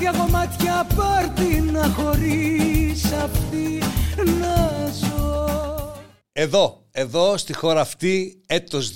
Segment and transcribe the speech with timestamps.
[0.00, 3.78] καρδιά κομμάτια πάρτι να χωρίς αυτή
[4.40, 5.48] να ζω.
[6.32, 8.92] Εδώ, εδώ στη χώρα αυτή, έτος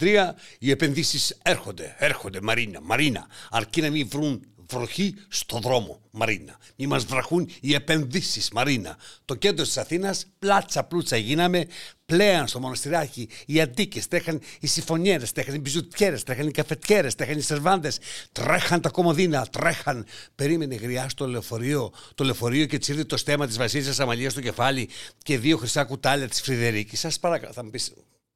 [0.00, 6.58] 2023, οι επενδύσεις έρχονται, έρχονται Μαρίνα, Μαρίνα, αρκεί να μην βρουν βροχή στο δρόμο, Μαρίνα.
[6.76, 8.96] Μη μας βραχούν οι επενδύσεις, Μαρίνα.
[9.24, 11.66] Το κέντρο της Αθήνας, πλάτσα πλούτσα γίναμε,
[12.06, 17.38] πλέον στο μοναστηράκι οι αντίκες, τρέχαν οι συμφωνιέρες, τρέχαν οι μπιζουτιέρες, τρέχαν οι καφετιέρες, τρέχαν
[17.38, 17.98] οι σερβάντες,
[18.32, 20.06] τρέχαν τα κομμωδίνα, τρέχαν.
[20.34, 24.88] Περίμενε γριά στο λεωφορείο, το λεωφορείο και τσίρδει το στέμα της Βασίλισσας Αμαλίας στο κεφάλι
[25.22, 27.00] και δύο χρυσά κουτάλια της Φρυδερίκης.
[27.00, 27.92] Σας παρακαλώ, θα μου πεις,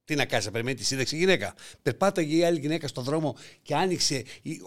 [0.07, 1.55] τι να κάνεις, να περιμένει τη σύνταξη γυναίκα.
[1.83, 4.25] Περπάταγε η άλλη γυναίκα στον δρόμο και άνοιξε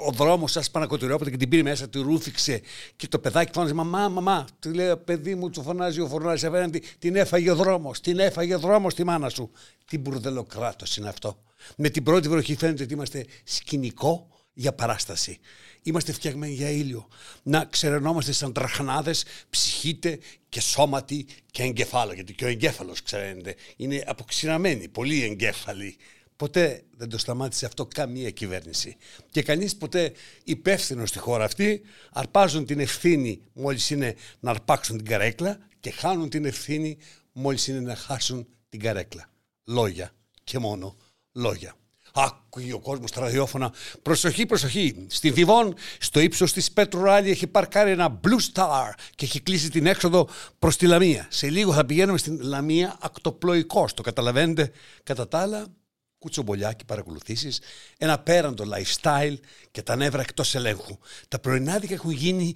[0.07, 2.61] ο δρόμος σα πανακοτηριόπατα και την πήρε μέσα, τη ρούφηξε
[2.95, 4.47] και το παιδάκι φώναζε Μαμά, μαμά.
[4.59, 6.83] Του λέει παιδί μου, του φωνάζει ο φορνάρη απέναντι.
[6.99, 9.51] Την έφαγε ο δρόμος, την έφαγε ο δρόμος τη μάνα σου.
[9.87, 11.43] Τι μπουρδελοκράτος είναι αυτό.
[11.77, 14.27] Με την πρώτη βροχή φαίνεται ότι είμαστε σκηνικό
[14.59, 15.39] για παράσταση.
[15.83, 17.07] Είμαστε φτιαγμένοι για ήλιο.
[17.43, 22.13] Να ξερενόμαστε σαν τραχανάδες, ψυχείτε και σώματι και εγκεφάλο.
[22.13, 25.97] Γιατί και ο εγκέφαλος, ξέρετε, είναι αποξηραμένοι, πολύ εγκέφαλοι.
[26.35, 28.95] Ποτέ δεν το σταμάτησε αυτό καμία κυβέρνηση.
[29.31, 30.11] Και κανείς ποτέ
[30.43, 36.29] υπεύθυνος στη χώρα αυτή αρπάζουν την ευθύνη μόλις είναι να αρπάξουν την καρέκλα και χάνουν
[36.29, 36.97] την ευθύνη
[37.31, 39.29] μόλις είναι να χάσουν την καρέκλα.
[39.63, 40.11] Λόγια
[40.43, 40.97] και μόνο
[41.31, 41.75] λόγια.
[42.13, 43.73] Άκουγε ο κόσμος τα ραδιόφωνα.
[44.01, 45.05] Προσοχή, προσοχή.
[45.09, 49.69] Στην Βιβόν, στο ύψος της Πέτρου Ράλι, έχει παρκάρει ένα Blue Star και έχει κλείσει
[49.69, 50.27] την έξοδο
[50.59, 51.27] προς τη Λαμία.
[51.29, 53.87] Σε λίγο θα πηγαίνουμε στην Λαμία ακτοπλοϊκό.
[53.95, 54.71] Το καταλαβαίνετε.
[55.03, 55.65] Κατά τα άλλα,
[56.19, 57.59] κουτσομπολιάκι παρακολουθήσεις,
[57.97, 59.35] ένα πέραντο lifestyle
[59.71, 60.97] και τα νεύρα εκτός ελέγχου.
[61.27, 62.55] Τα πρωινάδικα έχουν γίνει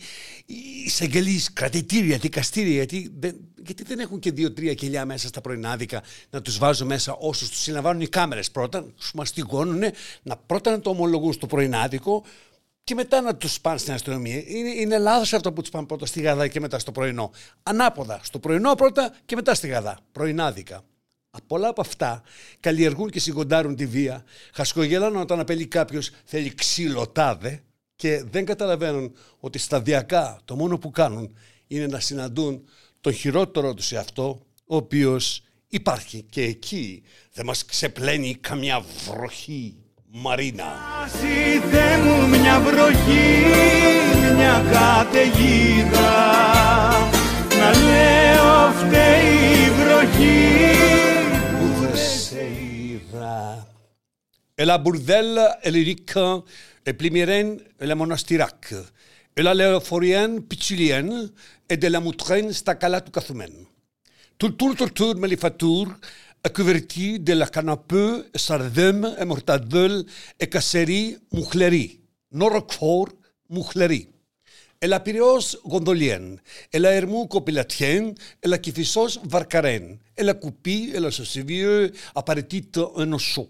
[0.85, 6.41] εισαγγελείς, κρατητήρια, δικαστήρια, γιατί δεν, γιατί δεν έχουν και δύο-τρία κιλιά μέσα στα πρωινάδικα να
[6.41, 9.83] τους βάζουν μέσα όσους τους συλλαμβάνουν οι κάμερες πρώτα, τους μαστιγώνουν,
[10.23, 12.23] να πρώτα να το ομολογούν στο πρωινάδικο
[12.83, 14.43] και μετά να τους πάνε στην αστυνομία.
[14.45, 17.31] Είναι, είναι λάθος αυτό που τους πάνε πρώτα στη Γαδά και μετά στο πρωινό.
[17.63, 18.19] Ανάποδα.
[18.23, 19.99] Στο πρωινό πρώτα και μετά στη Γαδά.
[20.11, 20.83] Πρωινάδικα.
[21.47, 22.23] Πολλά από αυτά
[22.59, 24.23] καλλιεργούν και συγκοντάρουν τη βία,
[24.53, 27.63] χασκογελάνε όταν απελεί κάποιος θέλει ξύλο τάδε
[27.95, 32.67] και δεν καταλαβαίνουν ότι σταδιακά το μόνο που κάνουν είναι να συναντούν
[33.01, 37.03] τον χειρότερο τους σε αυτό, ο οποίος υπάρχει και εκεί.
[37.33, 39.75] Δεν μας ξεπλένει καμιά βροχή
[40.15, 40.65] Μαρίνα.
[41.03, 43.43] Άσε μου μια βροχή,
[44.35, 46.11] μια καταιγίδα.
[47.59, 51.02] Να λέω φταίει η βροχή
[54.65, 56.17] la Bourdelle et lyrique,
[56.85, 58.73] et Plimérène et la Monastirac,
[59.35, 61.31] et la Léophorienne Pitsulienne,
[61.69, 63.65] et de la Moutraine Stacalatou-Kathoumène.
[64.37, 65.93] Tout tour, tout tour, mais les fatures,
[66.43, 70.05] accuverti de la canapeu, sardem, et mortadelle,
[70.39, 71.99] et casseri, mouchleri,
[72.31, 73.09] no roquefort,
[73.49, 74.09] mouchleri.
[74.81, 76.41] Et la Pyréos gondolienne,
[76.73, 78.13] et la Hermou copilatienne,
[78.43, 83.49] et la Kifissos varcarène, et la coupie, et la saucivieux, apparatit en osso.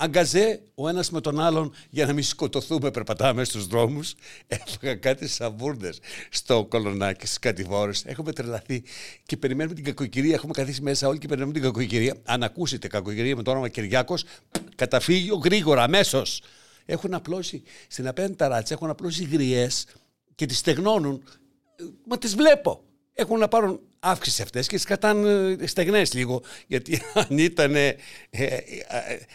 [0.00, 4.14] Αγκαζέ ο ένας με τον άλλον για να μην σκοτωθούμε, περπατάμε στους δρόμους.
[4.46, 5.94] Έφαγα κάτι σαβούρδε
[6.30, 8.04] στο κολονάκι, στις κατηφόρες.
[8.04, 8.82] Έχουμε τρελαθεί
[9.26, 10.34] και περιμένουμε την κακοκαιρία.
[10.34, 12.16] Έχουμε καθίσει μέσα όλοι και περιμένουμε την κακοκαιρία.
[12.24, 14.24] Αν ακούσετε κακοκαιρία με το όνομα Κυριάκος,
[14.74, 16.42] καταφύγει γρήγορα, αμέσως.
[16.84, 19.86] Έχουν απλώσει στην απέναντι ταράτσα, έχουν απλώσει γριές
[20.34, 21.22] και τις στεγνώνουν.
[22.04, 22.82] Μα τις βλέπω.
[23.14, 27.96] Έχουν να πάρουν αύξηση αυτές και τις κρατάνε στεγνές λίγο γιατί αν ήταν ε,
[28.30, 28.58] ε,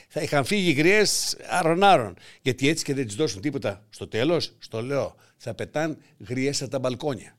[0.07, 3.85] θα είχαν φύγει γριές άρων-άρων γιατί έτσι και δεν τις δώσουν τίποτα.
[3.89, 5.97] Στο τέλος, στο λέω θα πετάν
[6.27, 7.37] γριές από τα μπαλκόνια.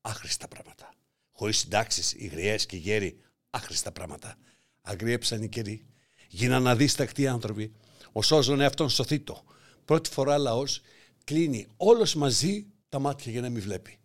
[0.00, 0.94] Άχρηστα πράγματα.
[1.32, 3.20] Χωρίς συντάξεις οι γριές και οι γέροι
[3.50, 4.36] άχρηστα πράγματα.
[4.80, 5.86] Αγριέψαν οι καιροί.
[6.28, 7.72] Γίναν αδίστακτοι άνθρωποι.
[8.12, 9.44] Ο σώζον εαυτόν σωθήτο
[9.84, 10.80] πρώτη φορά λαός
[11.24, 13.98] κλείνει όλος μαζί τα μάτια για να μην βλέπει.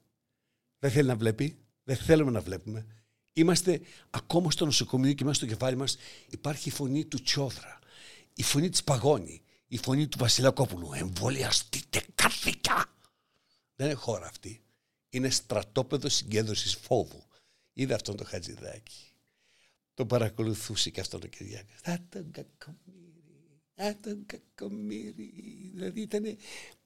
[0.79, 1.57] Δεν θέλει να βλέπει
[1.95, 2.85] δεν θέλουμε να βλέπουμε.
[3.33, 5.97] Είμαστε ακόμα στο νοσοκομείο και μέσα στο κεφάλι μας
[6.29, 7.79] υπάρχει η φωνή του Τσιόδρα,
[8.33, 10.93] η φωνή της Παγώνη, η φωνή του Βασιλακόπουλου.
[10.93, 12.95] Εμβολιαστείτε καθηκά.
[13.75, 14.61] Δεν είναι χώρα αυτή.
[15.09, 17.23] Είναι στρατόπεδο συγκέντρωσης φόβου.
[17.73, 19.05] Είδε αυτόν το χατζηδάκι.
[19.93, 21.69] Το παρακολουθούσε και αυτόν τον Κυριάκο.
[21.81, 23.61] Θα τον κακομύρι.
[23.75, 25.33] Θα τον κακομύρι.
[25.73, 26.38] Δηλαδή ήταν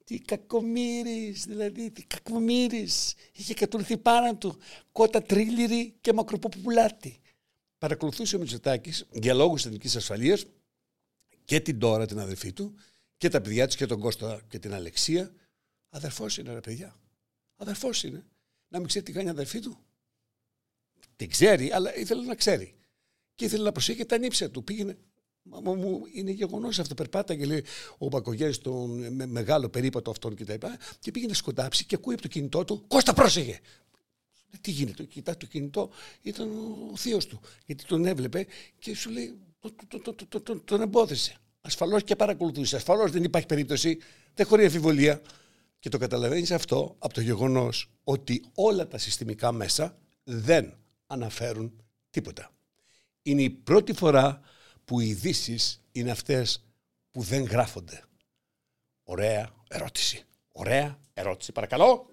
[0.06, 3.14] τι κακομύρης, δηλαδή τι κακομύρης.
[3.32, 4.58] Είχε κατουρθεί πάνω του
[4.92, 7.20] κότα τρίλιρη και μακροποπουλάτη.
[7.78, 10.46] Παρακολουθούσε ο Μητσοτάκης για λόγους εθνικής ασφαλείας
[11.46, 12.76] και την τώρα την αδερφή του
[13.18, 15.34] και τα παιδιά της και τον Κώστα και την Αλεξία.
[15.90, 17.00] Αδερφός είναι, ρε παιδιά.
[17.56, 18.26] Αδερφός είναι.
[18.68, 19.78] Να μην ξέρει τι κάνει η αδερφή του.
[21.16, 22.76] Την ξέρει, αλλά ήθελε να ξέρει.
[23.36, 24.64] Και ήθελε να προσέχει τα νύψια του.
[24.64, 24.98] Πήγαινε.
[25.50, 26.94] Μα μου είναι γεγονός αυτό.
[26.94, 27.64] Περπάταγε λέει,
[27.98, 30.78] ο Μπακογιάννης τον με, μεγάλο περίπατο αυτόν και τα λοιπά.
[31.00, 32.84] Και πήγαινε να σκοντάψει και ακούει από το κινητό του.
[32.88, 33.60] Κώστα, πρόσεχε!
[34.52, 35.90] Ε, τι γίνεται, κοιτά το κινητό,
[36.22, 36.50] ήταν
[36.92, 37.40] ο θείος του.
[37.66, 38.46] Γιατί τον έβλεπε
[38.80, 39.38] και σου λέει,
[40.66, 41.36] τον εμπόδισε.
[41.62, 42.76] Ασφαλώς και παρακολουθούσε.
[42.76, 43.98] Ασφαλώς δεν υπάρχει περίπτωση,
[44.34, 45.22] δεν χωρεί αμφιβολία.
[45.80, 50.74] Και το καταλαβαίνεις αυτό από το γεγονός ότι όλα τα συστημικά μέσα δεν
[51.08, 52.52] αναφέρουν τίποτα.
[53.22, 54.42] Είναι η πρώτη φορά
[54.86, 56.64] που οι ειδήσεις είναι αυτές
[57.12, 58.04] που δεν γράφονται.
[59.04, 60.24] Ωραία ερώτηση.
[60.52, 61.52] Ωραία ερώτηση.
[61.52, 62.06] Παρακαλώ.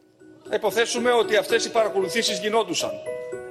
[0.53, 2.91] Υποθέσουμε ότι αυτές οι παρακολουθήσεις γινόντουσαν.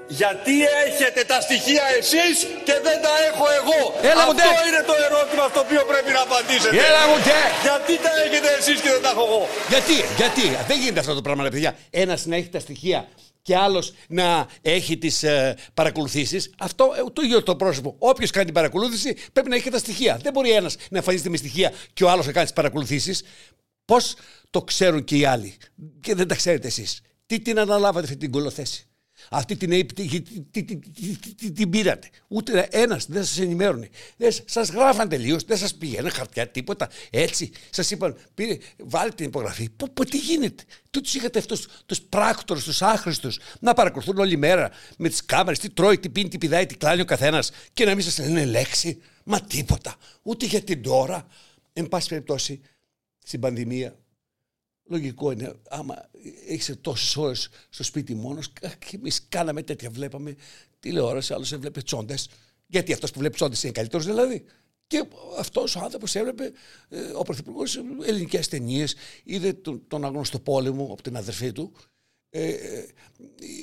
[0.07, 3.79] Γιατί έχετε τα στοιχεία εσείς και δεν τα έχω εγώ;
[4.11, 6.77] Έλα Αυτό είναι το ερώτημα στο οποίο πρέπει να απαντήσετε.
[6.77, 7.17] Έλα μου
[7.61, 10.45] Γιατί τα έχετε εσείς και δεν τα έχω εγώ; Γιατί, γιατί.
[10.67, 11.75] Δεν γίνεται αυτό το πράγμα, παιδιά.
[11.89, 13.07] Ένας να έχει τα στοιχεία
[13.41, 16.53] και άλλος να έχει τις ε, παρακολουθήσεις.
[16.57, 17.95] Αυτό ε, το ίδιο το πρόσωπο.
[17.99, 20.19] Όποιος κάνει την παρακολούθηση πρέπει να έχει και τα στοιχεία.
[20.21, 23.23] Δεν μπορεί ένας να εμφανίζεται με στοιχεία και ο άλλος να κάνει τις παρακολουθήσεις.
[23.85, 24.15] Πώς
[24.49, 25.57] το ξέρουν και οι άλλοι;
[26.01, 27.01] Και δεν τα ξέρετε εσείς.
[27.25, 28.90] Τι την αναλάβατε αυτή την κολοθέση;
[29.33, 29.87] Αυτή την
[31.53, 32.09] την πήρατε.
[32.27, 33.89] Ούτε ένας δεν σας ενημέρωνε.
[34.45, 36.89] Σας γράφαν τελείως, δεν σας πήγαινε χαρτιά, τίποτα.
[37.09, 37.51] Έτσι.
[37.69, 39.69] Σας είπαν, πήρε, βάλτε την υπογραφή.
[39.69, 45.09] Πω, τι γίνεται; Τους είχατε αυτούς τους πράκτορου, τους άχρηστους, να παρακολουθούν όλη μέρα με
[45.09, 48.03] τις κάμερες, τι τρώει, τι πίνει, τι πηδάει, τι κλάνει ο καθένας και να μην
[48.03, 49.95] σας λένε λέξη; Μα τίποτα.
[50.21, 51.27] Ούτε για την τώρα.
[51.73, 52.61] Εν πάση περιπτώσει,
[53.23, 53.95] στην πανδημία
[54.91, 56.09] Λογικό είναι, άμα
[56.47, 59.89] έχεις τόσες ώρες στο σπίτι μόνος, και εμείς κάναμε τέτοια.
[59.89, 60.35] Βλέπαμε
[60.79, 62.29] τηλεόραση, άλλος έβλεπε τσόντες.
[62.67, 64.43] Γιατί αυτός που βλέπει τσόντες είναι καλύτερος δηλαδή.
[64.87, 65.03] Και
[65.39, 66.51] αυτός ο άνθρωπος έβλεπε,
[66.89, 71.73] ε, ο Πρωθυπουργός, ελληνικές ταινίες, είδε τον, τον αγνωστό πόλεμο από την αδερφή του.
[72.29, 72.85] Ε, ε,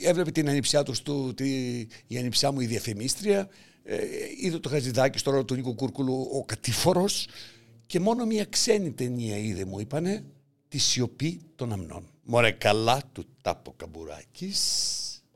[0.03, 3.49] έβλεπε την ανιψιά τους, του τη, η ανιψιά μου η διαφημίστρια.
[3.83, 3.97] Ε,
[4.41, 7.05] είδε το Χατζηδάκι στο ρόλο του Νίκο Κούρκουλου, ο κατήφορο.
[7.87, 10.25] Και μόνο μια ξένη ταινία είδε, μου είπανε,
[10.69, 12.09] τη σιωπή των αμνών.
[12.23, 14.83] Μωρέ καλά του Τάπο Καμπουράκης.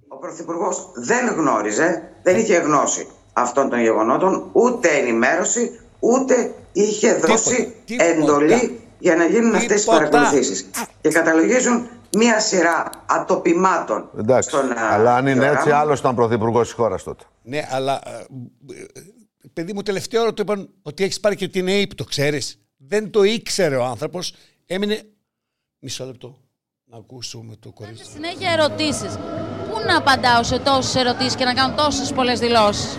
[0.08, 7.74] Ο Πρωθυπουργός δεν γνώριζε, δεν είχε γνώση αυτών των γεγονότων, ούτε ενημέρωση, ούτε είχε δώσει
[7.84, 10.70] τίποτα, εντολή για να γίνουν αυτές οι παρακολουθήσεις.
[11.00, 14.10] Και καταλογίζουν μία σειρά ατοπιμάτων.
[14.18, 17.24] Εντάξει, στον, αλλά αν είναι έτσι, άλλος ήταν πρωθυπουργός της χώρας τότε.
[17.42, 18.26] Ναι, αλλά ε,
[19.52, 22.56] παιδί μου, τελευταία ώρα του είπαν ότι έχεις πάρει και την ΑΕΠ, το ξέρεις.
[22.76, 24.34] Δεν το ήξερε ο άνθρωπος.
[24.66, 25.02] Έμεινε
[25.84, 26.38] Μισό λεπτό.
[26.84, 28.04] Να ακούσουμε το κορίτσι.
[28.04, 29.16] Συνέχεια ερωτήσεις.
[29.68, 32.96] Πού να απαντάω σε τόσες ερωτήσεις και να κάνω τόσες πολλές δηλώσεις;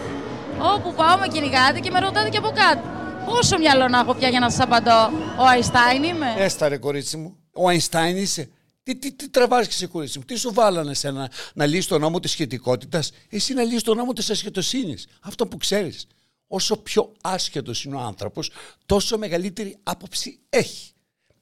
[0.76, 2.88] Όπου πάω με κυνηγάτε και με ρωτάτε και από κάτω.
[3.26, 5.06] Πόσο μυαλό να έχω πια για να σας απαντώ;
[5.40, 6.34] Ο Αϊστάιν είμαι.
[6.38, 7.38] Έστα ρε κορίτσι μου.
[7.54, 8.50] Ο Αϊνστάιν είσαι.
[8.84, 11.88] Τι, τι, τι τραβάς και σε κορίτσι μου; Τι σου βάλανε σε να, να λύσει
[11.88, 15.08] τον νόμο της σχετικότητας; Εσύ να λύσεις τον νόμο της ασχετοσύνης.
[15.22, 16.08] Αυτό που ξέρεις.
[16.48, 18.52] Όσο πιο άσχετος είναι ο άνθρωπος,
[18.86, 20.94] τόσο μεγαλύτερη άποψη έχει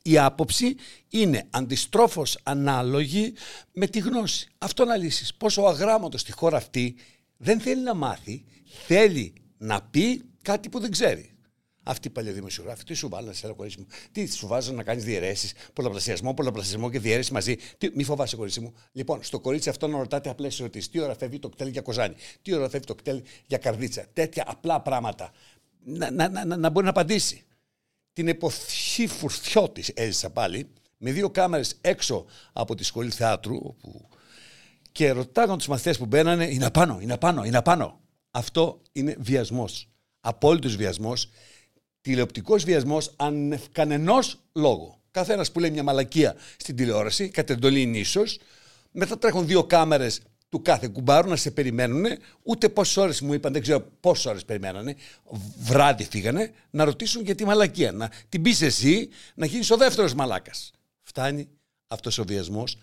[0.01, 0.75] η άποψη
[1.09, 3.33] είναι αντιστρόφως ανάλογη
[3.73, 4.49] με τη γνώση.
[4.57, 5.33] Αυτό να λύσεις.
[5.33, 6.95] Πόσο ο αγράμματος στη χώρα αυτή
[7.37, 8.43] δεν θέλει να μάθει,
[8.85, 11.31] θέλει να πει κάτι που δεν ξέρει.
[11.83, 14.83] Αυτή η παλιά δημοσιογράφη, τι σου βάλανε σε ένα κορίτσι μου, τι σου βάζανε να
[14.83, 17.55] κάνεις διαιρέσεις, πολλαπλασιασμό, πολλαπλασιασμό και διαιρέσεις μαζί.
[17.77, 18.73] Τι, μη φοβάσαι, κορίτσι μου.
[18.91, 20.89] Λοιπόν, στο κορίτσι αυτό να ρωτάτε απλές ερωτήσεις.
[20.89, 24.43] Τι ώρα φεύγει το κτέλ για κοζάνι, τι ώρα φεύγει το κτέλ για καρδίτσα; Τέτοια
[24.47, 25.31] απλά πράγματα.
[25.83, 27.43] Να, να, να, να μπορεί να απαντήσει
[28.13, 34.09] την εποχή Φουρθιώτης έζησα πάλι, με δύο κάμερες έξω από τη σχολή θεάτρου, όπου...
[34.91, 37.99] και ρωτάγαν τους μαθητές που μπαίνανε, είναι απάνω, είναι απάνω, είναι απάνω.
[38.31, 39.89] Αυτό είναι βιασμός.
[40.19, 41.29] Απόλυτος βιασμός.
[42.01, 45.01] Τηλεοπτικός βιασμός αν κανενός λόγο.
[45.11, 48.39] Καθένας που λέει μια μαλακία στην τηλεόραση, κατ' εντολή νήσος,
[48.91, 52.05] μετά τρέχουν δύο κάμερες του κάθε κουμπάρου να σε περιμένουν,
[52.43, 54.95] ούτε πόσες ώρες μου είπαν, δεν ξέρω πόσες ώρες περιμένανε.
[55.57, 57.91] Βράδυ φύγανε να ρωτήσουν για τη μαλακία.
[57.91, 60.71] Να την πεις εσύ να γίνεις ο δεύτερος μαλάκας.
[61.01, 61.49] Φτάνει
[61.87, 62.77] αυτός ο βιασμός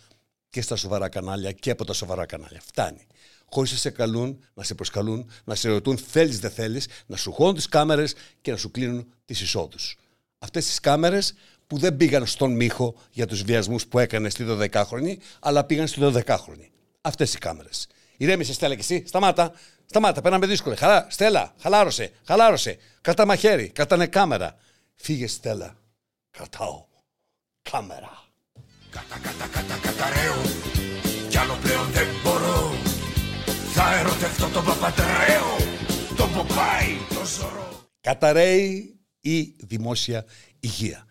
[0.50, 2.60] και στα σοβαρά κανάλια και από τα σοβαρά κανάλια.
[2.64, 3.06] Φτάνει.
[3.50, 7.32] Χωρίς να σε καλούν, να σε προσκαλούν, να σε ρωτούν θέλεις δεν θέλεις, να σου
[7.32, 9.96] χώνουν τις κάμερες και να σου κλείνουν τις εισόδους.
[10.38, 11.34] Αυτές τις κάμερες
[11.66, 16.00] που δεν πήγαν στον μύχο για τους βιασμούς που έκανε στη 12χρονη, αλλά πήγαν στη
[16.02, 16.68] 12χρονη
[17.00, 17.86] αυτές οι κάμερες.
[18.16, 19.04] Ηρέμησε, Στέλλα, και εσύ.
[19.06, 19.52] Σταμάτα.
[19.86, 20.20] Σταμάτα.
[20.20, 20.76] Πέραμε δύσκολα.
[20.76, 22.12] Χαλά, Στέλλα, χαλάρωσε.
[22.26, 22.78] Χαλάρωσε.
[23.00, 23.68] Κρατά μαχαίρι.
[23.68, 24.56] Κρατάνε κάμερα.
[24.94, 25.76] Φύγε, Στέλλα.
[26.30, 26.86] Κρατάω
[27.70, 28.24] κάμερα.
[28.90, 30.42] Κατα, κατα, κατα, καταραίω.
[31.28, 32.74] Κι άλλο πλέον δεν μπορώ.
[33.72, 35.56] Θα ερωτευτώ τον Παπατρέο.
[36.16, 37.88] Τον Ποπάι, τον Ζωρό.
[38.00, 40.24] Καταραίει η δημόσια
[40.60, 41.06] υγεία.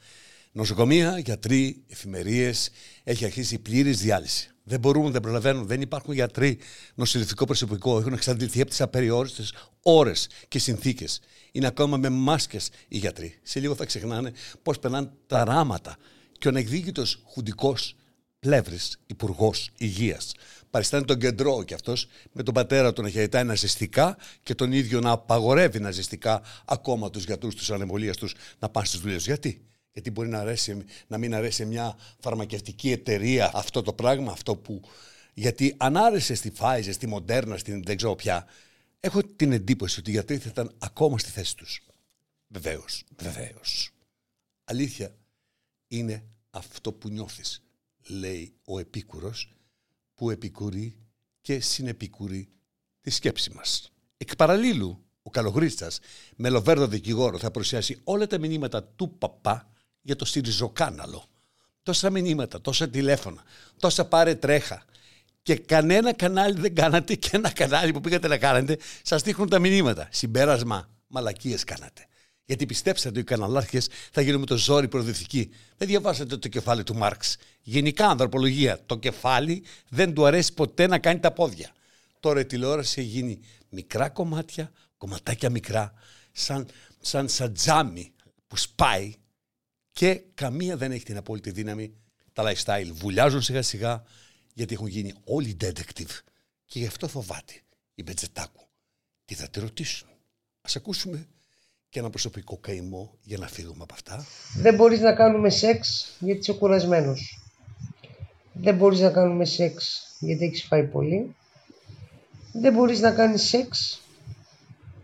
[0.52, 2.70] Νοσοκομεία, γιατροί, εφημερίες,
[3.04, 4.50] έχει αρχίσει η πλήρης διάλυση.
[4.70, 6.58] Δεν μπορούν, δεν προλαβαίνουν, δεν υπάρχουν γιατροί,
[6.96, 8.00] νοσηλευτικό προσωπικό.
[8.00, 11.20] Έχουν εξαντληθεί από τις απεριόριστες ώρες και συνθήκες.
[11.52, 13.40] Είναι ακόμα με μάσκες οι γιατροί.
[13.44, 14.32] Σε λίγο θα ξεχνάνε
[14.64, 15.98] πώς περνάνε τα ράματα.
[16.40, 17.96] Και ο ανεκδίκητος χουντικός
[18.40, 20.32] πλεύρης υπουργός υγείας
[20.70, 25.00] παριστάνει τον κεντρό κι αυτός με τον πατέρα του να χαιρετάει ναζιστικά και τον ίδιο
[25.00, 29.26] να απαγορεύει ναζιστικά ακόμα τους γιατρούς τους ανεμβολίας τους να πάνε στις δουλειές.
[29.26, 29.62] Γιατί;
[29.98, 34.82] Γιατί μπορεί να, αρέσει, να μην αρέσει μια φαρμακευτική εταιρεία αυτό το πράγμα, αυτό που.
[35.34, 38.48] Γιατί αν άρεσε στη Pfizer, στη Moderna, στην δεν ξέρω πια,
[39.00, 41.86] έχω την εντύπωση ότι οι γιατροί θα ήταν ακόμα στη θέση τους.
[42.48, 43.92] Βεβαίως, βεβαίως.
[44.64, 45.16] Αλήθεια
[45.88, 47.64] είναι αυτό που νιώθεις,
[48.08, 49.54] λέει ο Επίκουρος
[50.14, 50.98] που επικουρεί
[51.42, 52.50] και συνεπικουρεί
[53.02, 53.92] τη σκέψη μας.
[54.18, 56.00] Εκ παραλίλου, ο Καλογρίστας
[56.36, 59.72] με λοβέρδο δικηγόρο θα παρουσιάσει όλα τα μηνύματα του παπά
[60.08, 61.26] για το Σιριζοκάναλο.
[61.84, 63.44] Τόσα μηνύματα, τόσα τηλέφωνα,
[63.80, 64.86] τόσα πάρε τρέχα.
[65.42, 69.60] Και κανένα κανάλι δεν κάνατε και ένα κανάλι που πήγατε να κάνετε σας δείχνουν τα
[69.60, 70.08] μηνύματα.
[70.12, 72.08] Συμπέρασμα, μαλακίες κάνατε.
[72.46, 75.50] Γιατί πιστέψατε ότι οι καναλάρχες θα γίνουν με το ζόρι προοδευτικοί.
[75.78, 77.38] Δεν διαβάσατε το κεφάλι του Μάρξ.
[77.62, 78.80] Γενικά, ανθρωπολογία.
[78.86, 81.72] Το κεφάλι δεν του αρέσει ποτέ να κάνει τα πόδια.
[82.20, 85.94] Τώρα η τηλεόραση έχει γίνει μικρά κομμάτια, κομματάκια μικρά,
[86.32, 86.68] σαν,
[87.00, 88.12] σαν, σαν τζάμι
[88.48, 89.14] που σπάει
[89.98, 91.94] και καμία δεν έχει την απόλυτη δύναμη.
[92.34, 94.04] Τα lifestyle βουλιάζουν σιγά σιγά
[94.54, 96.20] γιατί έχουν γίνει όλοι detective
[96.66, 97.54] και γι' αυτό φοβάται
[97.96, 98.68] η Μπετζετάκου.
[99.26, 100.08] Τι θα τη ρωτήσουν;
[100.62, 101.28] Ας ακούσουμε
[101.90, 104.26] και ένα προσωπικό καημό για να φύγουμε από αυτά.
[104.56, 107.40] Δεν μπορείς να κάνουμε σεξ γιατί είσαι κουρασμένος.
[108.54, 111.36] Δεν μπορείς να κάνουμε σεξ γιατί έχεις φάει πολύ.
[112.52, 114.02] Δεν μπορείς να κάνεις σεξ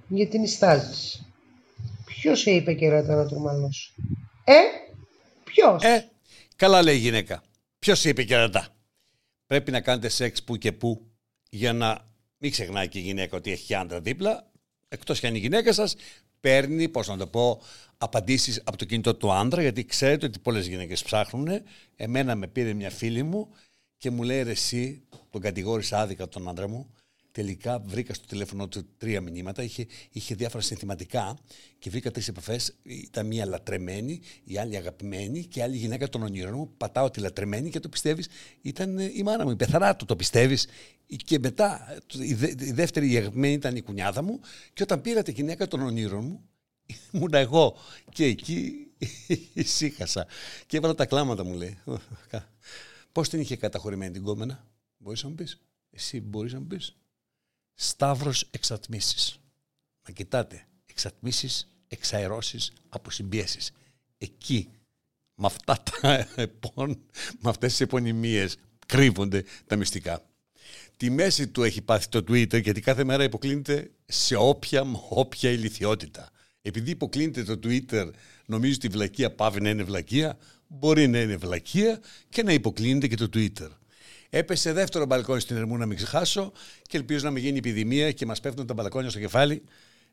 [0.07, 1.25] γιατί νιστάζεις.
[2.05, 3.93] Ποιος σε είπε κεράτα να τρομαλώσει.
[4.43, 4.53] Ε,
[5.53, 6.11] ποιος; Ε,
[6.55, 7.43] καλά λέει η γυναίκα.
[7.79, 8.67] Ποιος σε είπε κερατά.
[9.47, 11.11] Πρέπει να κάνετε σεξ που και που
[11.49, 12.07] για να
[12.37, 14.51] μην ξεχνάει και η γυναίκα ότι έχει άντρα δίπλα.
[14.87, 15.95] Εκτός και αν η γυναίκα σας
[16.39, 17.61] παίρνει, πώς να το πω,
[17.97, 21.47] απαντήσεις από το κινητό του άντρα, γιατί ξέρετε ότι πολλές γυναίκες ψάχνουν.
[21.95, 23.49] Εμένα με πήρε μια φίλη μου
[23.97, 26.93] και μου λέει, ρε εσύ, τον κατηγόρησα άδικα τον άντρα μου,
[27.33, 31.37] τελικά βρήκα στο τηλέφωνο του τρία μηνύματα, είχε, είχε διάφορα συνθηματικά
[31.79, 32.75] και βρήκα τρεις επαφές.
[32.83, 36.73] Ήταν μία λατρεμένη, η άλλη αγαπημένη και η άλλη γυναίκα των ονείρων μου.
[36.77, 38.27] Πατάω τη λατρεμένη και το πιστεύεις,
[38.61, 40.67] ήταν η μάνα μου, η πεθαρά του, το πιστεύεις.
[41.25, 44.39] Και μετά, η, δε, η δεύτερη η αγαπημένη ήταν η κουνιάδα μου
[44.73, 46.49] και όταν πήρα τη γυναίκα των ονείρων μου,
[47.11, 47.77] ήμουν εγώ
[48.11, 48.87] και εκεί
[49.53, 50.27] ησύχασα.
[50.65, 51.77] Και έβαλα τα κλάματα μου, λέει.
[53.11, 55.59] Πώς την είχε καταχωρημένη την κόμενα, μπορείς να μου πεις;
[55.91, 56.95] Εσύ μπορείς να μου πεις;
[57.73, 59.39] Σταύρος εξατμίσεις.
[60.07, 63.71] Να κοιτάτε, εξατμίσεις, εξαερώσεις, αποσυμπίεσεις.
[64.17, 64.69] Εκεί,
[65.35, 67.01] με αυτά τα επών,
[67.39, 70.25] με αυτές τις επωνυμίες, κρύβονται τα μυστικά.
[70.97, 76.29] Τη μέση του έχει πάθει το Twitter γιατί κάθε μέρα υποκλίνεται σε όποια, όποια ηλικιότητα.
[76.61, 78.09] Επειδή υποκλίνεται το Twitter,
[78.45, 80.37] νομίζω ότι η βλακεία πάβει να είναι βλακεία,
[80.67, 81.99] μπορεί να είναι βλακεία
[82.29, 83.69] και να υποκλίνεται και το Twitter.
[84.35, 88.25] Έπεσε δεύτερο μπαλκόνι στην Ερμού να μην ξεχάσω και ελπίζω να μην γίνει επιδημία και
[88.25, 89.63] μας πέφτουν τα μπαλκόνια στο κεφάλι.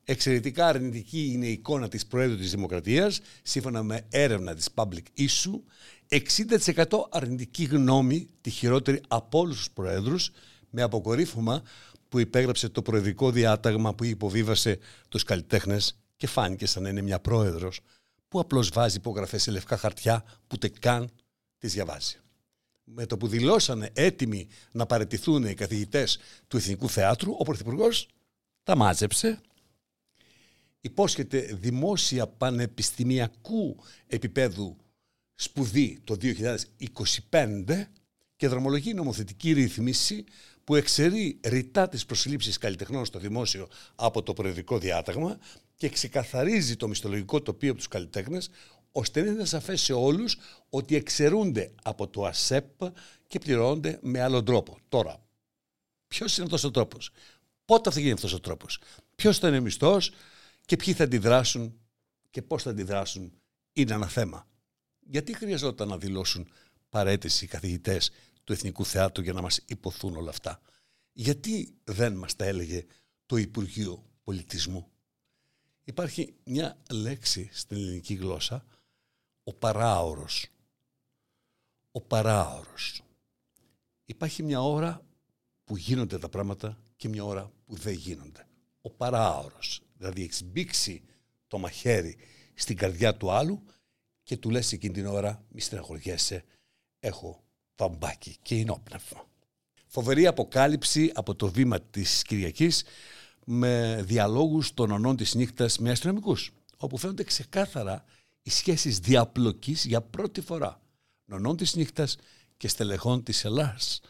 [0.05, 5.61] Εξαιρετικά αρνητική είναι η εικόνα της Προέδρου της Δημοκρατίας, σύμφωνα με έρευνα της Public Issue.
[6.09, 10.31] 60% αρνητική γνώμη, τη χειρότερη από όλους τους Προέδρους,
[10.71, 11.63] με αποκορύφωμα
[12.09, 17.21] που υπέγραψε το προεδρικό διάταγμα που υποβίβασε τους καλλιτέχνες και φάνηκε σαν να είναι μια
[17.21, 17.81] πρόεδρος
[18.29, 21.11] που απλώς βάζει υπογραφές σε λευκά χαρτιά που ούτε καν
[21.59, 22.21] τις διαβάζει
[22.95, 26.19] με το που δηλώσανε έτοιμοι να παρετηθούν οι καθηγητές
[26.49, 28.09] του Εθνικού Θεάτρου, ο Πρωθυπουργός
[28.63, 29.41] τα μάζεψε,
[30.81, 34.77] υπόσχεται δημόσια πανεπιστημιακού επίπεδου
[35.35, 36.17] σπουδή το
[37.31, 37.85] 2025
[38.37, 40.25] και δρομολογεί νομοθετική ρύθμιση
[40.65, 45.39] που εξαιρεί ρητά τις προσλήψεις καλλιτεχνών στο δημόσιο από το προεδρικό διάταγμα
[45.77, 48.51] και ξεκαθαρίζει το μισθολογικό τοπίο από τους καλλιτέχνες
[48.93, 50.37] ώστε να είναι σαφές σε όλους
[50.71, 52.83] ότι εξαιρούνται από το ΑΣΕΠ
[53.27, 54.79] και πληρώνονται με άλλον τρόπο.
[54.89, 55.27] Τώρα,
[56.09, 57.11] ποιος είναι αυτός ο τρόπος,
[57.65, 58.81] πότε θα γίνει αυτός ο τρόπος,
[59.17, 60.13] ποιος θα είναι μισθός
[60.65, 61.81] και ποιοι θα αντιδράσουν
[62.31, 63.33] και πώς θα αντιδράσουν
[63.73, 64.49] είναι ένα θέμα.
[65.01, 66.49] Γιατί χρειαζόταν να δηλώσουν
[66.89, 68.11] παρέτηση οι καθηγητές
[68.45, 70.61] του Εθνικού Θεάτρου για να μας υποθούν όλα αυτά;
[71.13, 72.87] Γιατί δεν μας τα έλεγε
[73.27, 74.91] το Υπουργείο Πολιτισμού;
[75.85, 78.67] Υπάρχει μια λέξη στην ελληνική γλώσσα
[79.45, 80.47] ο παράωρος.
[81.91, 83.03] Ο παράωρος.
[84.05, 85.05] Υπάρχει μια ώρα
[85.65, 88.47] που γίνονται τα πράγματα και μια ώρα που δεν γίνονται.
[88.81, 89.83] Ο παράωρος.
[89.97, 91.03] Δηλαδή έχεις μπήξει
[91.47, 92.17] το μαχαίρι
[92.55, 93.63] στην καρδιά του άλλου
[94.23, 96.45] και του λες εκείνη την ώρα μη στεναχωριέσαι,
[97.01, 97.43] έχω
[97.77, 99.29] βαμπάκι και ενόπνευμα.
[99.87, 102.85] Φοβερή αποκάλυψη από το βήμα της Κυριακής
[103.45, 108.05] με διαλόγους των ονών της νύχτας με αστυνομικούς, όπου φαίνονται ξεκάθαρα
[108.43, 110.81] οι σχέσεις διαπλοκής για πρώτη φορά
[111.25, 112.17] νονών της νύχτας
[112.57, 114.01] και στελεχών της Ελλάς.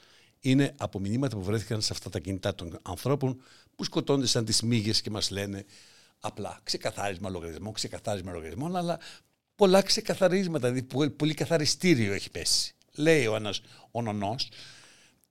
[0.40, 3.42] Είναι από μηνύματα που βρέθηκαν σε αυτά τα κινητά των ανθρώπων
[3.76, 5.64] που σκοτώνται σαν τις μύγες και μας λένε
[6.20, 9.00] απλά ξεκαθάρισμα λογαριασμών, ξεκαθάρισμα λογαριασμών, αλλά
[9.54, 12.75] πολλά ξεκαθαρίσματα, δηλαδή πολύ καθαριστήριο έχει πέσει.
[12.94, 13.60] Λέει ο ένας
[13.90, 14.49] ο νονός,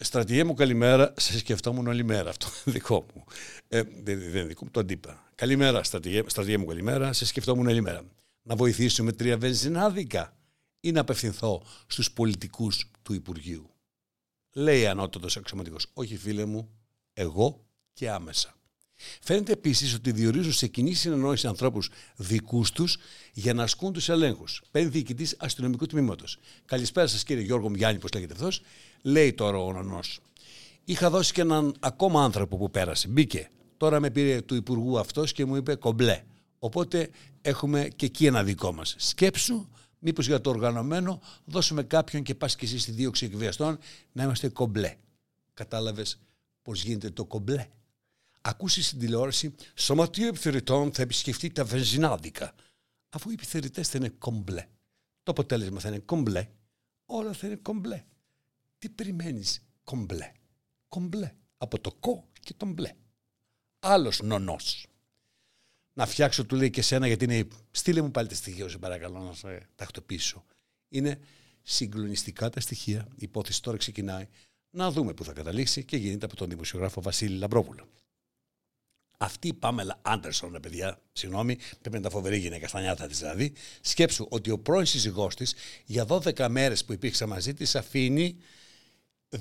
[0.02, 2.30] Στρατηγέ μου καλημέρα, σε σκεφτόμουν όλη μέρα.
[2.30, 3.24] Αυτό είναι δικό μου.
[3.68, 5.32] Ε, δεν είναι δικό μου, το αντίπα.
[5.36, 8.02] Καλημέρα, στρατηγέ, μου καλημέρα, σε σκεφτόμουν όλη μέρα.
[8.44, 10.38] Να βοηθήσουμε τρία βενζινάδικα
[10.80, 13.70] ή να απευθυνθώ στους πολιτικούς του Υπουργείου.
[14.54, 16.70] Λέει ανώτατος αξιωματικός, όχι φίλε μου,
[17.14, 18.54] εγώ και άμεσα.
[19.22, 22.98] Φαίνεται επίσης ότι διορίζουν σε κοινή συνεννόηση ανθρώπους δικούς τους
[23.34, 24.64] για να ασκούν τους ελέγχους.
[24.72, 26.38] Παίρνει διοικητής αστυνομικού τμήματος.
[26.66, 28.62] Καλησπέρα σας, κύριε Γιώργο Μιάννη, πώ λέγεται αυτός.
[29.02, 30.00] Λέει τώρα ο Νονό.
[30.84, 33.08] Είχα δώσει και έναν ακόμα άνθρωπο που πέρασε.
[33.08, 33.50] Μπήκε.
[33.78, 36.24] Τώρα με πήρε του Υπουργού αυτός και μου είπε κομπλέ.
[36.60, 37.10] Οπότε
[37.42, 38.96] έχουμε και εκεί ένα δικό μας.
[38.98, 39.70] Σκέψου,
[40.00, 43.78] μήπως για το οργανωμένο δώσουμε κάποιον και πας και εσύ στη δίωξη εκβιαστών
[44.12, 44.96] να είμαστε κομπλέ.
[45.54, 46.20] Κατάλαβες
[46.62, 47.68] πώς γίνεται το κομπλέ;
[48.42, 52.54] Ακούσεις στην τηλεόραση Σωματείο Επιθεωρητών θα επισκεφτεί τα βενζινάδικα.
[53.10, 54.68] Αφού οι επιθεωρητές θα είναι κομπλέ.
[55.24, 56.48] Το αποτέλεσμα θα είναι κομπλέ.
[57.06, 58.04] Όλα θα είναι κομπλέ.
[58.78, 60.32] Τι περιμένεις κομπλέ;
[60.88, 61.34] Κομπλέ.
[61.58, 62.94] Από το κο και το μπλε.
[63.80, 64.89] Άλλος νονός.
[66.00, 67.48] Να φτιάξω, του λέει και σένα, γιατί είναι.
[67.72, 70.46] Στείλε μου πάλι τα στοιχεία, σε παρακαλώ, να σε τακτοποιήσω.
[70.90, 71.20] Είναι
[71.62, 73.08] συγκλονιστικά τα στοιχεία.
[73.12, 74.28] Η υπόθεση τώρα ξεκινάει.
[74.70, 77.88] Να δούμε πού θα καταλήξει και γίνεται από τον δημοσιογράφο Βασίλη Λαμπρόπουλο.
[79.18, 83.08] Αυτή η Πάμελα Άντερσον, ρε παιδιά, συγγνώμη, πρέπει να είναι τα φοβερή γυναίκα, στα νιάτα
[83.08, 83.54] της δηλαδή.
[83.82, 85.54] Σκέψου ότι ο πρώην σύζυγός της
[85.86, 88.38] για 12 μέρες που υπήρξε μαζί της αφήνει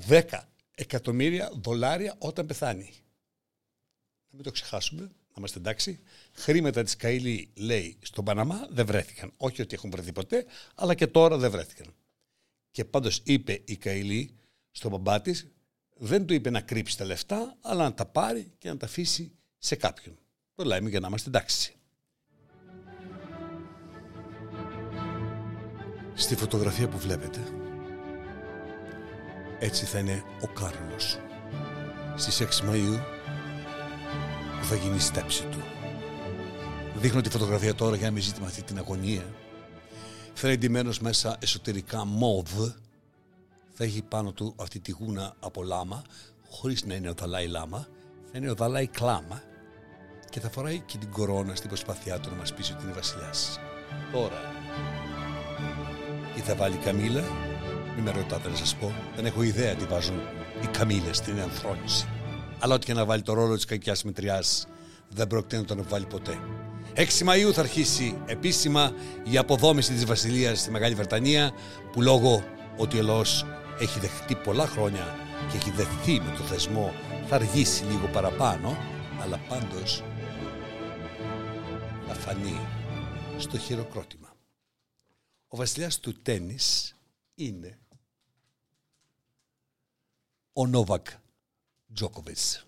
[0.07, 0.23] 10
[0.75, 2.93] εκατομμύρια δολάρια όταν πεθάνει.
[4.29, 5.99] Να μην το ξεχάσουμε, να είμαστε εντάξει.
[6.33, 9.31] Χρήματα της Καήλη, λέει, στον Παναμά δεν βρέθηκαν.
[9.37, 11.93] Όχι ότι έχουν βρεθεί ποτέ, αλλά και τώρα δεν βρέθηκαν.
[12.71, 14.35] Και πάντως είπε η Καήλη
[14.71, 15.47] στον μπαμπά της,
[15.97, 19.31] δεν του είπε να κρύψει τα λεφτά, αλλά να τα πάρει και να τα αφήσει
[19.57, 20.17] σε κάποιον.
[20.55, 21.73] Το λέμε για να είμαστε εντάξει.
[26.13, 27.39] Στη φωτογραφία που βλέπετε,
[29.59, 31.17] έτσι θα είναι ο Κάρλος.
[32.15, 33.18] Στις 6 Μαΐου
[34.59, 35.57] που θα γίνει η στέψη του.
[36.95, 39.25] Δείχνω τη φωτογραφία τώρα για να μην ζήτημα αυτή την αγωνία.
[40.33, 42.49] Θα είναι εντυμένος μέσα εσωτερικά μόβ.
[43.73, 46.03] Θα έχει πάνω του αυτή τη γούνα από λάμα,
[46.49, 47.87] χωρίς να είναι ο Δαλάη Λάμα.
[48.31, 49.41] Θα είναι ο Δαλάη Κλάμα
[50.29, 53.59] και θα φοράει και την κορώνα στην προσπάθειά του να μας πείσει ότι είναι βασιλιάς.
[54.11, 54.41] Τώρα,
[56.35, 57.23] τι θα βάλει η Καμίλα,
[57.95, 60.19] μην με ρωτάτε να σας πω, δεν έχω ιδέα τι βάζουν
[60.63, 62.07] οι Καμίλες στην ενθρόνηση.
[62.59, 64.67] Αλλά ό,τι και να βάλει το ρόλο της κακιάς μετριάς,
[65.09, 66.39] δεν πρόκειται να τον βάλει ποτέ.
[66.95, 68.93] 6 Μαΐου θα αρχίσει επίσημα
[69.23, 71.51] η αποδόμηση της βασιλείας στη Μεγάλη Βρετανία
[71.91, 72.43] που λόγω
[72.77, 73.45] ότι ο λαός
[73.79, 75.15] έχει δεχτεί πολλά χρόνια
[75.51, 76.93] και έχει δεχθεί με το θεσμό
[77.27, 78.77] θα αργήσει λίγο παραπάνω
[79.21, 80.03] αλλά πάντως
[82.19, 82.59] φανεί
[83.37, 84.35] στο χειροκρότημα.
[85.47, 86.95] Ο βασιλιάς του τένις
[87.35, 87.79] είναι
[90.53, 91.07] ο Νόβακ
[91.93, 92.65] Τζόκοβιτς.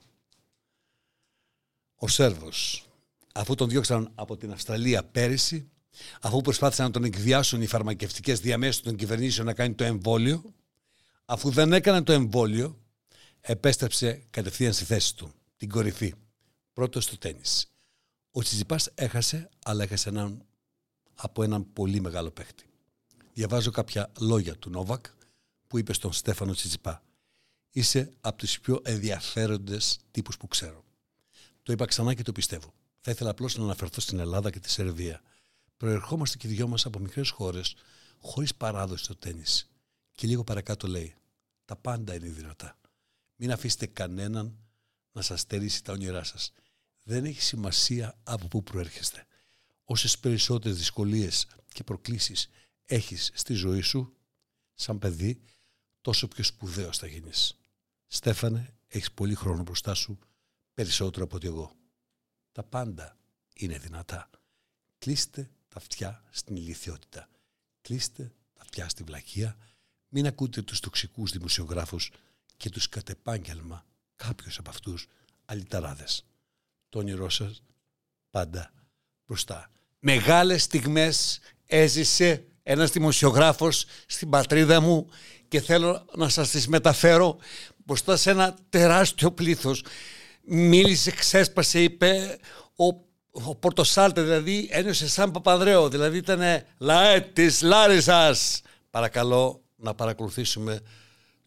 [1.95, 2.87] Ο Σέρβος,
[3.33, 5.69] αφού τον διώξαν από την Αυστραλία πέρυσι,
[6.21, 10.53] αφού προσπάθησαν να τον εκβιάσουν οι φαρμακευτικές διαμέσου των κυβερνήσεων να κάνει το εμβόλιο,
[11.25, 12.79] αφού δεν έκανε το εμβόλιο,
[13.41, 16.13] επέστρεψε κατευθείαν στη θέση του, την κορυφή,
[16.73, 17.71] πρώτος στο τένις.
[18.31, 20.45] Ο Τσιτσιπάς έχασε, αλλά έχασε έναν,
[21.15, 22.65] από έναν πολύ μεγάλο παίχτη.
[23.33, 25.05] Διαβάζω κάποια λόγια του Νόβακ
[25.67, 27.03] που είπε στον Στέφανο Τσιτσιπά.
[27.71, 30.83] Είσαι από τους πιο ενδιαφέροντες τύπους που ξέρω.
[31.63, 32.73] Το είπα ξανά και το πιστεύω.
[32.99, 35.21] Θα ήθελα απλώς να αναφερθώ στην Ελλάδα και τη Σερβία.
[35.77, 37.75] Προερχόμαστε και οι δυο μας από μικρές χώρες,
[38.19, 39.43] χωρίς παράδοση στο τέννη.
[40.11, 41.15] Και λίγο παρακάτω λέει:
[41.65, 42.79] Τα πάντα είναι δυνατά.
[43.35, 44.57] Μην αφήσετε κανέναν
[45.11, 46.53] να σας στερήσει τα όνειρά σας
[47.03, 49.25] δεν έχει σημασία από πού προέρχεστε.
[49.83, 52.49] Όσες περισσότερες δυσκολίες και προκλήσεις
[52.85, 54.13] έχεις στη ζωή σου,
[54.73, 55.41] σαν παιδί,
[56.01, 57.55] τόσο πιο σπουδαίος θα γίνεις.
[58.13, 60.19] Στέφανε, έχεις πολύ χρόνο μπροστά σου,
[60.73, 61.71] περισσότερο από ότι εγώ.
[62.51, 63.17] Τα πάντα
[63.53, 64.29] είναι δυνατά.
[64.97, 67.29] Κλείστε τα αυτιά στην ηλικιότητα.
[67.81, 69.57] Κλείστε τα αυτιά στη βλακεία.
[70.09, 72.11] Μην ακούτε τους τοξικούς δημοσιογράφους
[72.57, 75.07] και τους κατεπάγγελμα κάποιους από αυτούς
[75.45, 76.25] αλυταράδες
[76.89, 77.63] το όνειρό σας
[78.29, 78.71] πάντα
[79.25, 79.71] μπροστά.
[79.99, 85.09] Μεγάλες στιγμές έζησε ένας δημοσιογράφος στην πατρίδα μου
[85.47, 87.37] και θέλω να σας τις μεταφέρω
[87.91, 89.83] μπροστά σε ένα τεράστιο πλήθος.
[90.41, 92.37] Μίλησε, ξέσπασε, είπε
[92.75, 92.85] ο,
[93.31, 98.61] ο Πορτοσάλτε, δηλαδή ένιωσε σαν Παπανδρέο, δηλαδή ήταν λαέ της Λάρισας.
[98.89, 100.81] Παρακαλώ να παρακολουθήσουμε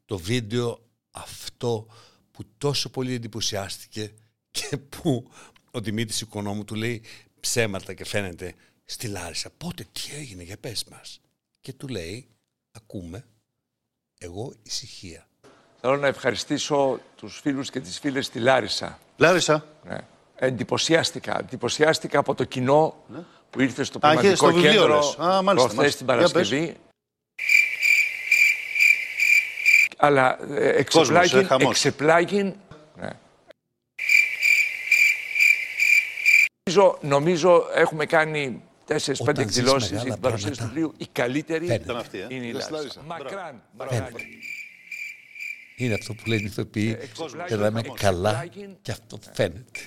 [0.05, 0.79] το βίντεο
[1.11, 1.87] αυτό
[2.31, 4.13] που τόσο πολύ εντυπωσιάστηκε
[4.51, 5.31] και που
[5.71, 7.03] ο Δημήτρης Οικονόμου του λέει
[7.41, 8.55] ψέματα και φαίνεται
[8.85, 9.51] στη Λάρισα.
[9.51, 11.21] Πότε, τι έγινε, για πες μας.
[11.61, 12.29] Και του λέει,
[12.71, 13.27] ακούμε,
[14.19, 15.29] εγώ ησυχία.
[15.87, 18.99] Θέλω να ευχαριστήσω τους φίλους και τις φίλες στη Λάρισα.
[19.17, 19.67] Λάρισα.
[19.83, 19.99] Ναι.
[20.37, 21.39] Εντυπωσιάστηκα.
[21.39, 23.19] Εντυπωσιάστηκα από το κοινό ναι.
[23.51, 25.19] που ήρθε στο Α, πνευματικό στο βιβλίο κέντρο λες.
[25.19, 25.97] Α, μάλιστα, προχθές μάλιστα.
[25.97, 26.77] την Για Παρασκευή.
[29.97, 31.71] Αλλά ε, εξεπλάγιν, ε, χαμός.
[31.71, 32.55] εξεπλάγιν
[32.97, 33.11] ναι.
[36.65, 40.95] Νομίζω, νομίζω έχουμε κάνει 4-5 Όταν ζεις εκδηλώσεις για μεγάλα την παρουσίαση του πράγματα, βιβλίου.
[40.97, 41.85] Η καλύτερη φαίνεται.
[41.85, 42.27] Ήταν αυτή, ε.
[42.29, 42.77] είναι η Λες Λάρισα.
[42.77, 43.01] Λάρισα.
[43.07, 43.63] Μακράν.
[43.79, 44.03] Φαίνεται.
[44.03, 44.23] μακράν.
[45.77, 48.01] Είναι αυτό που λένε οι ηθοποιοί εξεπλάγει και να είμαι χαμός.
[48.01, 48.77] καλά Εξεπλάγει.
[48.83, 49.81] και αυτό φαίνεται.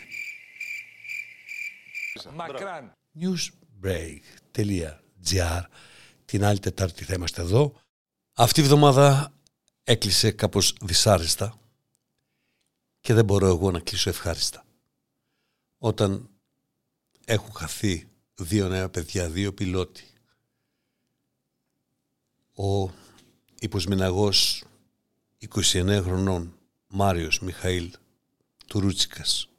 [2.34, 2.94] Μακράν.
[3.20, 5.64] newsbreak.gr
[6.26, 7.82] Την άλλη Τετάρτη θα είμαστε εδώ.
[8.34, 9.34] Αυτή η εβδομάδα
[9.84, 11.60] έκλεισε κάπως δυσάρεστα
[13.00, 14.66] και δεν μπορώ εγώ να κλείσω ευχάριστα.
[15.78, 16.30] Όταν
[17.26, 20.04] έχουν χαθεί δύο νέα παιδιά, δύο πιλότοι.
[22.56, 22.92] Ο
[23.60, 24.64] υποσμηναγός
[25.40, 27.94] 29 χρονών Μάριος Μιχαήλ
[28.68, 29.50] Τουρούτσικας.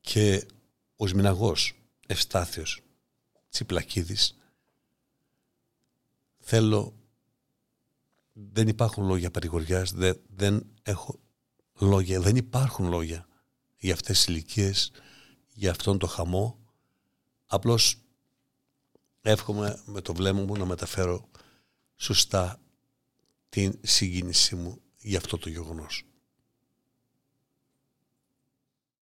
[0.00, 0.46] Και
[0.96, 1.74] ο Σμιναγός
[2.06, 2.80] Ευστάθιος
[3.50, 4.38] Τσιπλακίδης
[6.38, 6.94] θέλω
[8.32, 11.20] δεν υπάρχουν λόγια παρηγοριάς δεν, δεν έχω
[11.78, 13.28] λόγια δεν υπάρχουν λόγια
[13.80, 14.90] για αυτές τις ηλικίες,
[15.52, 16.58] για αυτόν το χαμό.
[17.46, 17.98] Απλώς
[19.20, 21.28] εύχομαι με το βλέμμα μου να μεταφέρω
[21.96, 22.60] σωστά
[23.50, 26.09] την συγκίνησή μου για αυτό το γεγονός.